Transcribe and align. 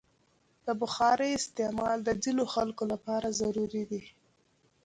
د 0.65 0.67
بخارۍ 0.81 1.31
استعمال 1.35 1.97
د 2.03 2.09
ځینو 2.23 2.43
خلکو 2.53 2.83
لپاره 2.93 3.27
ضروري 3.39 3.83
دی. 3.91 4.03